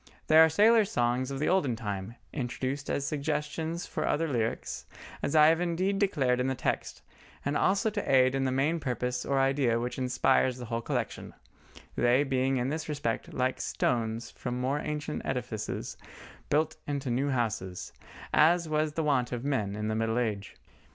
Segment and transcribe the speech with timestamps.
[0.25, 4.87] They are sailors' songs of the olden time, introduced as suggestions for other lyrics,
[5.21, 7.03] as I have indeed declared in the text,
[7.45, 12.23] and also to aid in the main purpose or idea which inspires the whole collection—they
[12.23, 15.97] being in this respect like stones from more ancient edifices
[16.49, 17.93] built into new houses,
[18.33, 20.55] as was the wont of men in the middle age.